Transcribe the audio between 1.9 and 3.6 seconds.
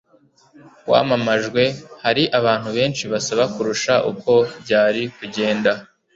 hari abantu benshi basaba